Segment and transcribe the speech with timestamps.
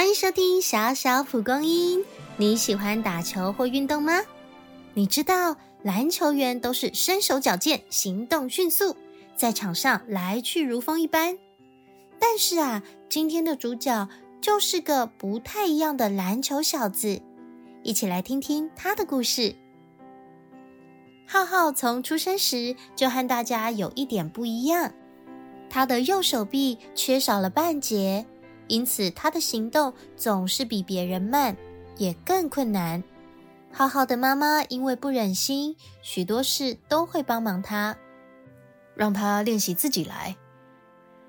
[0.00, 2.02] 欢迎收听小小蒲公英。
[2.38, 4.22] 你喜欢打球或运动吗？
[4.94, 8.96] 你知道篮球员都是身手矫健、行动迅速，
[9.36, 11.36] 在场上来去如风一般。
[12.18, 14.08] 但是啊，今天的主角
[14.40, 17.20] 就是个不太一样的篮球小子。
[17.82, 19.54] 一起来听听他的故事。
[21.26, 24.94] 浩浩从出生时就和大家有一点不一样，
[25.68, 28.24] 他的右手臂缺少了半截，
[28.70, 31.56] 因此他的行动总是比别人慢，
[31.96, 33.02] 也更困难。
[33.72, 37.96] 浩浩的妈妈因为不忍心，许多事都会帮忙他，
[38.94, 40.36] 让他练习自己来。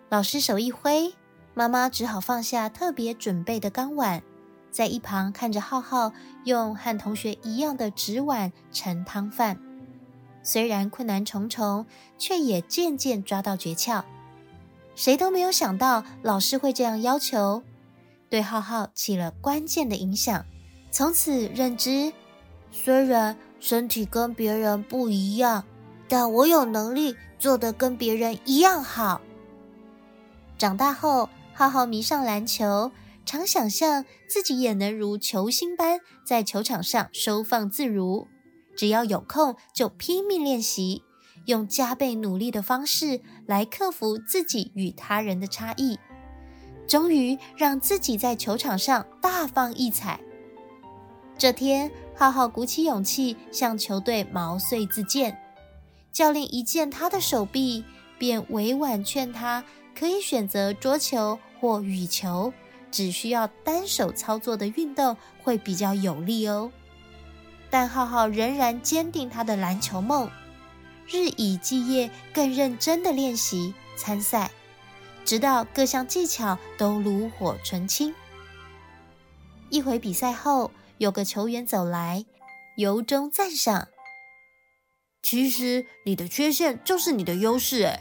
[0.09, 1.15] 老师手一挥，
[1.55, 4.21] 妈妈只好放下特别准备的钢碗，
[4.69, 6.13] 在一旁看着浩浩
[6.45, 9.59] 用和同学一样的纸碗盛汤饭。
[10.43, 11.87] 虽然困难重重，
[12.19, 14.03] 却也渐渐抓到诀窍。
[14.95, 17.63] 谁都没有想到老师会这样要求，
[18.29, 20.45] 对浩浩起了关键的影响。
[20.91, 22.11] 从此认知，
[22.71, 25.63] 虽然身体跟别人不一样，
[26.07, 29.21] 但我有能力做得跟别人一样好。
[30.57, 32.91] 长大后，浩浩迷上篮球，
[33.25, 38.27] 常想象自己也能如球星般在球场上收放自如。
[38.75, 41.03] 只要有空就拼命练习，
[41.45, 45.99] 用加倍努力的方式来克服自己与他人的差异，
[46.87, 50.19] 终于让自己在球场上大放异彩。
[51.37, 55.37] 这天，浩浩鼓起勇气向球队毛遂自荐。
[56.11, 57.83] 教练一见他的手臂，
[58.19, 59.63] 便委婉劝他
[59.97, 62.53] 可以选择桌球或羽球，
[62.91, 66.71] 只需要单手操作的运动会比较有利哦。
[67.69, 70.29] 但浩浩仍然坚定他的篮球梦，
[71.07, 74.51] 日以继夜、更认真的练习参赛，
[75.25, 78.13] 直到各项技巧都炉火纯青。
[79.69, 82.25] 一回比赛后，有个球员走来，
[82.77, 83.87] 由衷赞赏
[85.23, 87.99] ：“其实你的缺陷就是你的优势。”，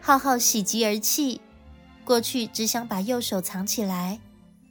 [0.00, 1.40] 浩浩喜极而泣，
[2.04, 4.20] 过去只想把右手藏起来。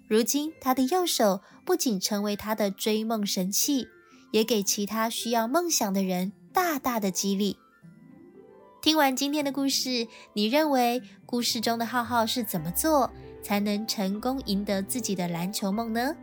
[0.07, 3.87] 如今，他的右手不仅成为他的追梦神器，
[4.31, 7.57] 也给其他需要梦想的人大大的激励。
[8.81, 13.09] 听完今天的故事，你认为故事中的浩浩是怎么做
[13.41, 16.15] 才能成功赢得自己的篮球梦呢？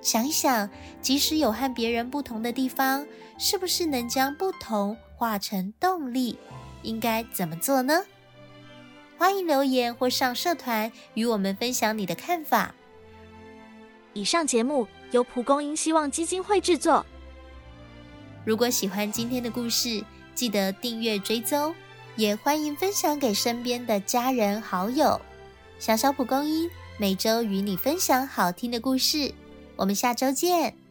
[0.00, 0.68] 想一想，
[1.00, 3.06] 即使有和别人不同的地方，
[3.38, 6.38] 是不是能将不同化成动力？
[6.82, 8.04] 应该怎么做呢？
[9.16, 12.74] 欢迎留言或上社团与我们分享你的看法。
[14.12, 17.06] 以上节目由蒲公英希望基金会制作。
[18.44, 20.04] 如果喜欢今天的故事，
[20.34, 21.74] 记得订阅追踪，
[22.16, 25.20] 也欢迎分享给身边的家人好友。
[25.78, 29.32] 小小蒲公英每周与你分享好听的故事，
[29.76, 30.81] 我们下周见。